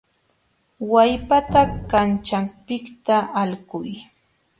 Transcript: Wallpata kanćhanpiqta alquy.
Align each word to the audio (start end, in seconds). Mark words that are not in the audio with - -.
Wallpata 0.91 1.61
kanćhanpiqta 1.89 3.17
alquy. 3.41 3.89